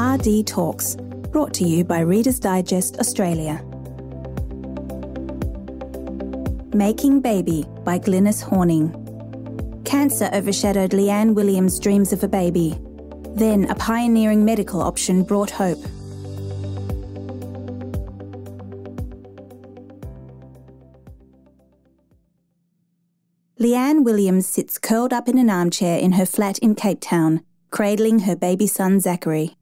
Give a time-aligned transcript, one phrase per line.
[0.00, 0.96] RD Talks,
[1.30, 3.62] brought to you by Reader's Digest Australia.
[6.72, 8.94] Making Baby by Glynis Horning.
[9.84, 12.78] Cancer overshadowed Leanne Williams' dreams of a baby.
[13.34, 15.84] Then a pioneering medical option brought hope.
[23.60, 28.20] Leanne Williams sits curled up in an armchair in her flat in Cape Town, cradling
[28.20, 29.58] her baby son Zachary.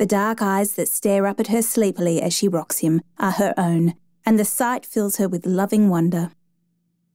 [0.00, 3.52] The dark eyes that stare up at her sleepily as she rocks him are her
[3.58, 6.30] own, and the sight fills her with loving wonder.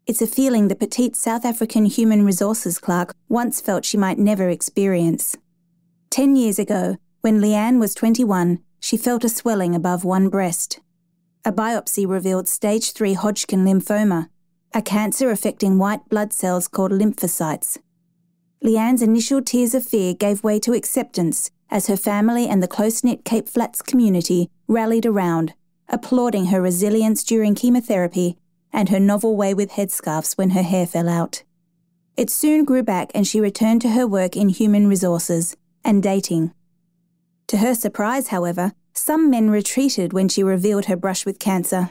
[0.05, 4.49] It's a feeling the petite South African human resources clerk once felt she might never
[4.49, 5.35] experience.
[6.11, 10.79] Ten years ago, when Leanne was 21, she felt a swelling above one breast.
[11.43, 14.29] A biopsy revealed stage 3 Hodgkin lymphoma,
[14.75, 17.79] a cancer affecting white blood cells called lymphocytes.
[18.63, 23.03] Leanne's initial tears of fear gave way to acceptance as her family and the close
[23.03, 25.53] knit Cape Flats community rallied around,
[25.89, 28.37] applauding her resilience during chemotherapy
[28.71, 31.43] and her novel way with headscarves when her hair fell out.
[32.17, 36.53] It soon grew back and she returned to her work in human resources and dating.
[37.47, 41.89] To her surprise, however, some men retreated when she revealed her brush with cancer.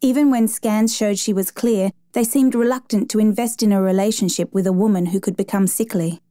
[0.00, 4.52] Even when scans showed she was clear, they seemed reluctant to invest in a relationship
[4.52, 6.21] with a woman who could become sickly.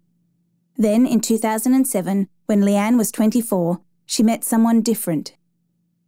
[0.78, 5.36] Then, in 2007, when Leanne was 24, she met someone different.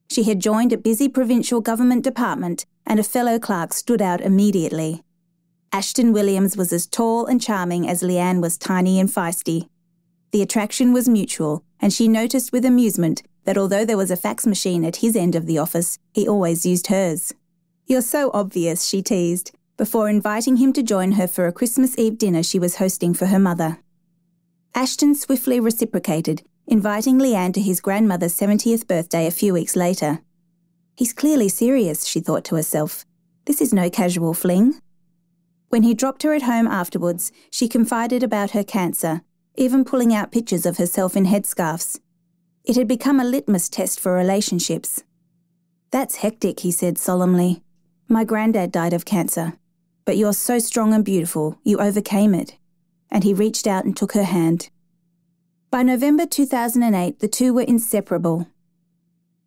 [0.09, 5.03] She had joined a busy provincial government department, and a fellow clerk stood out immediately.
[5.71, 9.69] Ashton Williams was as tall and charming as Leanne was tiny and feisty.
[10.31, 14.45] The attraction was mutual, and she noticed with amusement that although there was a fax
[14.45, 17.33] machine at his end of the office, he always used hers.
[17.87, 22.17] You're so obvious, she teased, before inviting him to join her for a Christmas Eve
[22.17, 23.79] dinner she was hosting for her mother.
[24.75, 30.19] Ashton swiftly reciprocated, inviting Leanne to his grandmother's 70th birthday a few weeks later.
[30.95, 33.05] He's clearly serious, she thought to herself.
[33.45, 34.79] This is no casual fling.
[35.69, 39.21] When he dropped her at home afterwards, she confided about her cancer,
[39.55, 41.99] even pulling out pictures of herself in headscarves.
[42.63, 45.03] It had become a litmus test for relationships.
[45.91, 47.61] That's hectic, he said solemnly.
[48.07, 49.53] My granddad died of cancer,
[50.05, 52.57] but you're so strong and beautiful, you overcame it.
[53.11, 54.69] And he reached out and took her hand.
[55.73, 58.45] By November 2008, the two were inseparable.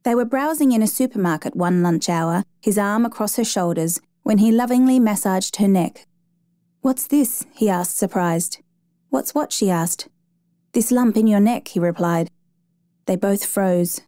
[0.03, 4.39] They were browsing in a supermarket one lunch hour, his arm across her shoulders, when
[4.39, 6.05] he lovingly massaged her neck.
[6.81, 7.47] What's this?
[7.55, 8.59] he asked, surprised.
[9.09, 9.53] What's what?
[9.53, 10.09] she asked.
[10.73, 12.29] This lump in your neck, he replied.
[13.05, 14.01] They both froze.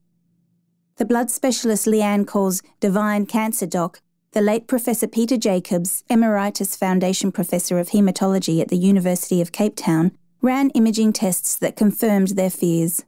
[0.97, 4.01] The blood specialist Leanne calls Divine Cancer Doc
[4.33, 9.77] the late Professor Peter Jacobs, Emeritus Foundation Professor of Haematology at the University of Cape
[9.77, 10.11] Town,
[10.41, 13.05] ran imaging tests that confirmed their fears.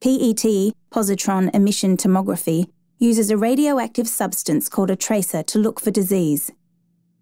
[0.00, 6.52] PET, positron emission tomography, uses a radioactive substance called a tracer to look for disease.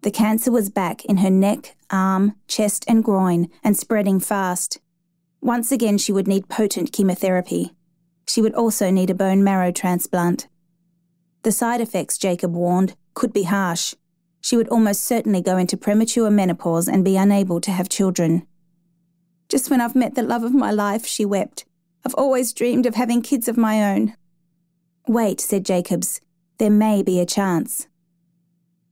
[0.03, 4.79] The cancer was back in her neck, arm, chest, and groin, and spreading fast.
[5.41, 7.73] Once again, she would need potent chemotherapy.
[8.27, 10.47] She would also need a bone marrow transplant.
[11.43, 13.95] The side effects, Jacob warned, could be harsh.
[14.41, 18.47] She would almost certainly go into premature menopause and be unable to have children.
[19.54, 21.65] Just when I've met the love of my life, she wept.
[22.04, 24.16] I've always dreamed of having kids of my own.
[25.06, 26.20] Wait, said Jacobs.
[26.59, 27.87] There may be a chance.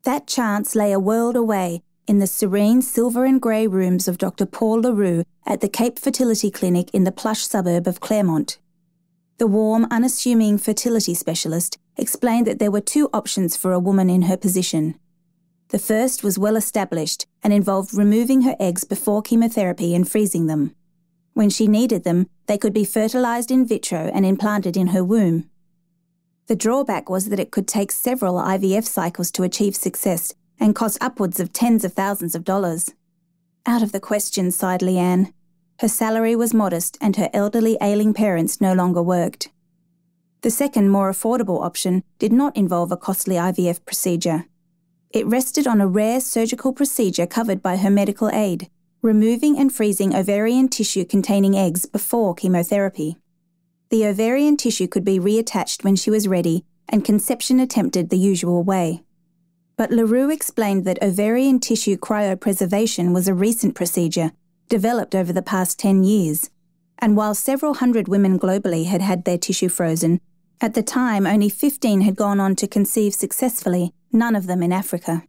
[0.05, 4.47] That chance lay a world away in the serene silver and grey rooms of Dr.
[4.47, 8.61] Paul Le Roux at the Cape Fertility Clinic in the plush suburb of Claremont.
[9.39, 14.23] The warm, unassuming fertility specialist explained that there were two options for a woman in
[14.23, 14.95] her position.
[15.73, 20.75] The first was well established and involved removing her eggs before chemotherapy and freezing them.
[21.33, 25.49] When she needed them, they could be fertilized in vitro and implanted in her womb.
[26.47, 30.99] The drawback was that it could take several IVF cycles to achieve success and cost
[31.01, 32.91] upwards of tens of thousands of dollars.
[33.65, 35.33] Out of the question, sighed Leanne.
[35.79, 39.49] Her salary was modest and her elderly ailing parents no longer worked.
[40.43, 44.45] The second, more affordable option did not involve a costly IVF procedure.
[45.13, 48.71] It rested on a rare surgical procedure covered by her medical aid,
[49.03, 53.19] removing and freezing ovarian tissue containing eggs before chemotherapy.
[53.91, 58.63] The ovarian tissue could be reattached when she was ready and conception attempted the usual
[58.63, 59.03] way.
[59.77, 64.33] But Le Roux explained that ovarian tissue cryopreservation was a recent procedure
[64.69, 66.49] developed over the past 10 years.
[66.99, 70.21] And while several hundred women globally had had their tissue frozen,
[70.61, 74.73] at the time only 15 had gone on to conceive successfully, none of them in
[74.73, 75.25] Africa.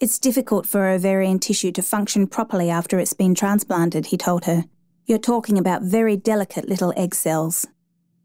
[0.00, 4.64] It's difficult for ovarian tissue to function properly after it's been transplanted, he told her.
[5.06, 7.66] You're talking about very delicate little egg cells.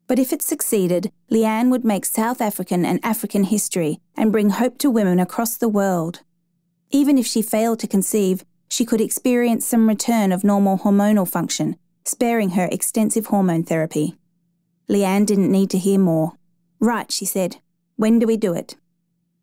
[0.08, 4.80] But if it succeeded, Leanne would make South African and African history and bring hope
[4.80, 6.22] to women across the world.
[6.90, 11.76] Even if she failed to conceive, she could experience some return of normal hormonal function,
[12.06, 14.16] sparing her extensive hormone therapy.
[14.90, 16.34] Leanne didn't need to hear more.
[16.80, 17.58] Right, she said.
[17.96, 18.76] When do we do it?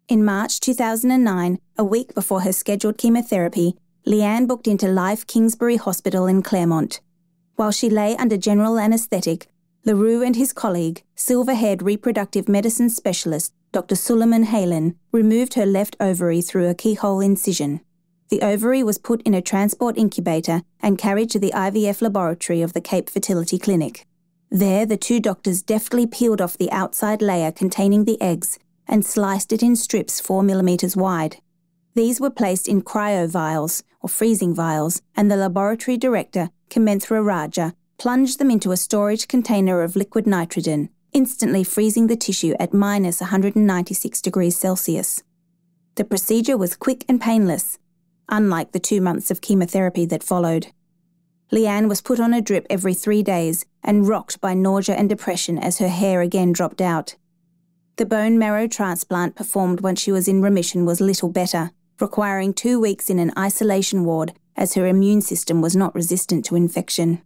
[0.08, 3.75] In March 2009, a week before her scheduled chemotherapy,
[4.06, 7.00] Leanne booked into Life Kingsbury Hospital in Claremont.
[7.56, 9.49] While she lay under general anaesthetic,
[9.85, 13.97] Le Roux and his colleague, silver haired reproductive medicine specialist Dr.
[13.97, 17.81] Suleiman Heylen, removed her left ovary through a keyhole incision.
[18.29, 22.75] The ovary was put in a transport incubator and carried to the IVF laboratory of
[22.75, 24.06] the Cape Fertility Clinic.
[24.50, 29.53] There, the two doctors deftly peeled off the outside layer containing the eggs and sliced
[29.53, 31.38] it in strips 4 millimetres wide.
[31.94, 37.75] These were placed in cryo vials, or freezing vials, and the laboratory director, Kamenthra Raja,
[37.99, 43.21] plunged them into a storage container of liquid nitrogen, instantly freezing the tissue at minus
[43.21, 45.23] 196 degrees Celsius.
[45.94, 47.79] The procedure was quick and painless,
[48.29, 50.69] unlike the two months of chemotherapy that followed.
[51.50, 55.59] Leanne was put on a drip every three days and rocked by nausea and depression
[55.59, 57.17] as her hair again dropped out.
[57.96, 62.78] The bone marrow transplant performed when she was in remission was little better, requiring two
[62.78, 67.22] weeks in an isolation ward as her immune system was not resistant to infection.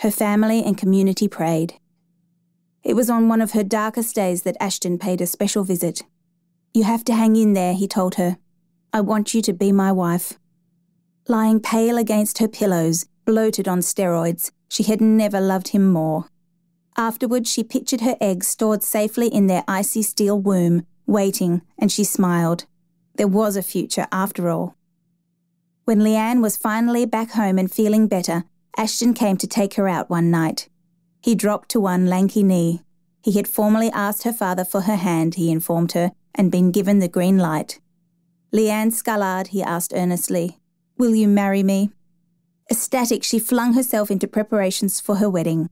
[0.00, 1.74] Her family and community prayed.
[2.84, 6.02] It was on one of her darkest days that Ashton paid a special visit.
[6.72, 8.38] You have to hang in there, he told her.
[8.92, 10.38] I want you to be my wife.
[11.26, 16.26] Lying pale against her pillows, bloated on steroids, she had never loved him more.
[16.98, 22.02] Afterwards, she pictured her eggs stored safely in their icy steel womb, waiting, and she
[22.02, 22.66] smiled.
[23.14, 24.74] There was a future after all.
[25.84, 28.44] When Leanne was finally back home and feeling better,
[28.76, 30.68] Ashton came to take her out one night.
[31.22, 32.82] He dropped to one lanky knee.
[33.22, 36.98] He had formally asked her father for her hand, he informed her, and been given
[36.98, 37.80] the green light.
[38.52, 40.58] Leanne Scullard, he asked earnestly,
[40.96, 41.90] Will you marry me?
[42.70, 45.70] Ecstatic, she flung herself into preparations for her wedding.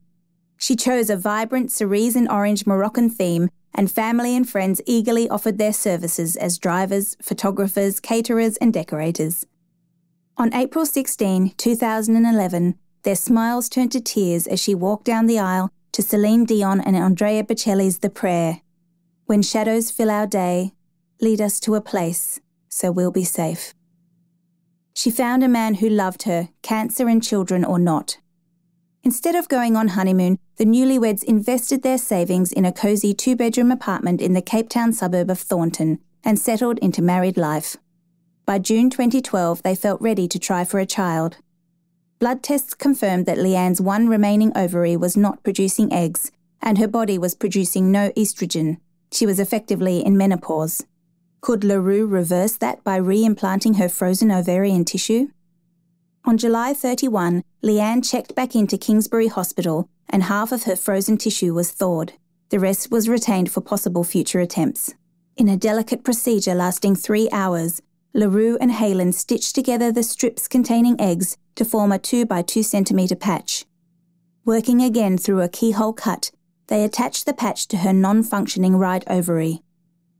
[0.57, 5.57] She chose a vibrant cerise and orange Moroccan theme, and family and friends eagerly offered
[5.57, 9.45] their services as drivers, photographers, caterers, and decorators.
[10.37, 15.69] On April 16, 2011, their smiles turned to tears as she walked down the aisle
[15.91, 18.61] to Celine Dion and Andrea Bocelli's The Prayer.
[19.25, 20.73] When shadows fill our day,
[21.21, 22.39] lead us to a place
[22.77, 23.73] so we'll be safe.
[24.93, 28.17] She found a man who loved her, cancer and children or not.
[29.07, 33.71] Instead of going on honeymoon, the newlyweds invested their savings in a cosy two bedroom
[33.71, 37.77] apartment in the Cape Town suburb of Thornton and settled into married life.
[38.45, 41.37] By June 2012, they felt ready to try for a child.
[42.19, 46.29] Blood tests confirmed that Leanne's one remaining ovary was not producing eggs,
[46.61, 48.75] and her body was producing no estrogen.
[49.13, 50.85] She was effectively in menopause.
[51.39, 55.29] Could Le Roux reverse that by reimplanting her frozen ovarian tissue?
[56.27, 61.53] On July 31, Leanne checked back into Kingsbury Hospital and half of her frozen tissue
[61.53, 62.11] was thawed.
[62.49, 64.93] The rest was retained for possible future attempts.
[65.37, 67.81] In a delicate procedure lasting three hours,
[68.13, 72.41] Le Roux and Heylen stitched together the strips containing eggs to form a 2 by
[72.41, 73.63] 2 centimetre patch.
[74.43, 76.31] Working again through a keyhole cut,
[76.67, 79.61] they attached the patch to her non functioning right ovary.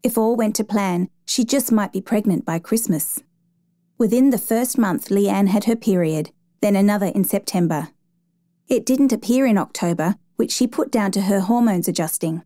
[0.04, 3.22] If all went to plan, she just might be pregnant by Christmas.
[3.98, 7.90] Within the first month, Leanne had her period, then another in September.
[8.68, 12.44] It didn't appear in October, which she put down to her hormones adjusting.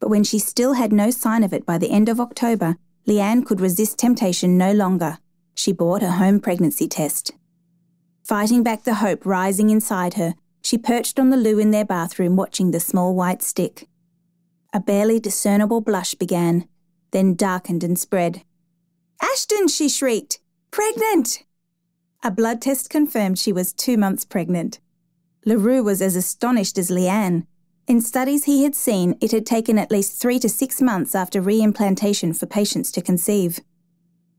[0.00, 3.46] But when she still had no sign of it by the end of October, Leanne
[3.46, 5.18] could resist temptation no longer.
[5.54, 7.32] She bought a home pregnancy test.
[8.24, 12.34] Fighting back the hope rising inside her, she perched on the loo in their bathroom
[12.34, 13.88] watching the small white stick.
[14.72, 16.66] A barely discernible blush began,
[17.12, 18.42] then darkened and spread.
[19.22, 20.39] Ashton, she shrieked.
[20.70, 21.42] Pregnant!
[22.22, 24.78] A blood test confirmed she was two months pregnant.
[25.44, 27.46] Le Roux was as astonished as Leanne.
[27.88, 31.42] In studies he had seen, it had taken at least three to six months after
[31.42, 33.58] reimplantation for patients to conceive.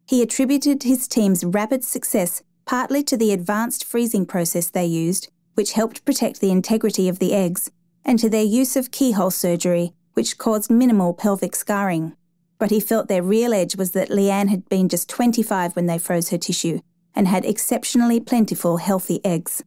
[0.07, 5.73] He attributed his team's rapid success partly to the advanced freezing process they used, which
[5.73, 7.71] helped protect the integrity of the eggs,
[8.05, 12.15] and to their use of keyhole surgery, which caused minimal pelvic scarring
[12.61, 15.97] but he felt their real edge was that Leanne had been just 25 when they
[15.97, 16.79] froze her tissue
[17.15, 19.63] and had exceptionally plentiful, healthy eggs.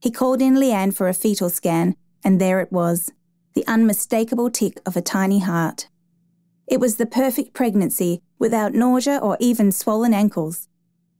[0.00, 3.12] He called in Leanne for a fetal scan, and there it was
[3.52, 5.90] the unmistakable tick of a tiny heart.
[6.66, 10.66] It was the perfect pregnancy without nausea or even swollen ankles.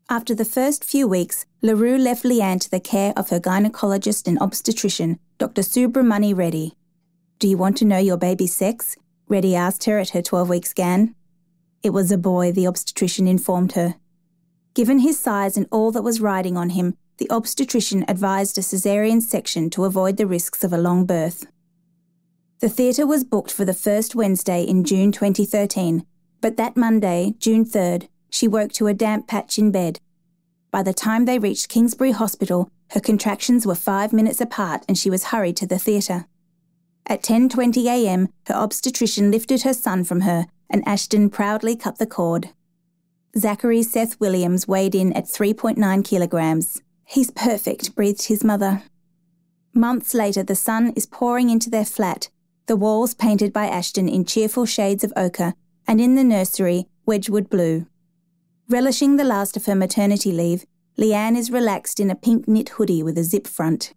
[0.09, 4.26] After the first few weeks, Le Roux left Leanne to the care of her gynecologist
[4.26, 5.61] and obstetrician, Dr.
[5.61, 6.73] Subramani Reddy.
[7.38, 8.97] Do you want to know your baby's sex?
[9.28, 11.14] Reddy asked her at her 12 week scan.
[11.82, 13.97] It was a boy, the obstetrician informed her.
[14.75, 19.20] Given his size and all that was riding on him, the obstetrician advised a caesarean
[19.20, 21.47] section to avoid the risks of a long birth.
[22.61, 26.04] The theatre was booked for the first Wednesday in June 2013,
[26.40, 30.00] but that Monday, June 3rd, she woke to a damp patch in bed.
[30.70, 35.11] By the time they reached Kingsbury Hospital, her contractions were five minutes apart and she
[35.11, 36.26] was hurried to the theatre.
[37.11, 42.07] At 10:20 a.m., her obstetrician lifted her son from her, and Ashton proudly cut the
[42.07, 42.50] cord.
[43.35, 46.83] Zachary Seth Williams weighed in at 3.9 kilograms.
[47.07, 48.83] He's perfect, breathed his mother.
[49.73, 52.29] Months later, the sun is pouring into their flat,
[52.67, 55.55] the walls painted by Ashton in cheerful shades of ochre,
[55.87, 57.87] and in the nursery, Wedgwood blue.
[58.69, 60.67] Relishing the last of her maternity leave,
[60.99, 63.95] Leanne is relaxed in a pink knit hoodie with a zip front.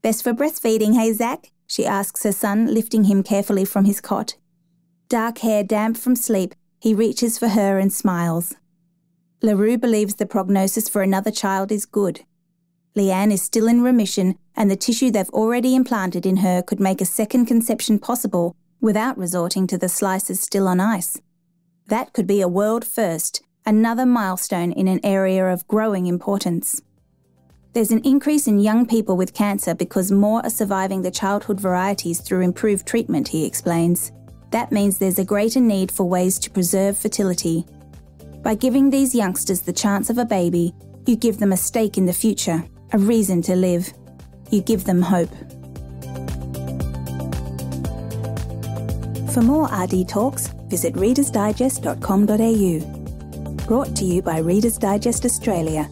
[0.00, 1.50] Best for breastfeeding, hey, Zach?
[1.66, 4.34] She asks her son, lifting him carefully from his cot.
[5.08, 8.54] Dark hair damp from sleep, he reaches for her and smiles.
[9.42, 12.22] Le Roux believes the prognosis for another child is good.
[12.96, 17.00] Leanne is still in remission, and the tissue they've already implanted in her could make
[17.00, 21.20] a second conception possible without resorting to the slices still on ice.
[21.88, 26.80] That could be a world first, another milestone in an area of growing importance.
[27.76, 32.22] There's an increase in young people with cancer because more are surviving the childhood varieties
[32.22, 34.12] through improved treatment, he explains.
[34.50, 37.66] That means there's a greater need for ways to preserve fertility.
[38.42, 40.72] By giving these youngsters the chance of a baby,
[41.04, 42.64] you give them a stake in the future,
[42.94, 43.92] a reason to live.
[44.50, 45.28] You give them hope.
[49.34, 55.90] For more RD talks, visit readersdigest.com.au brought to you by Reader's Digest Australia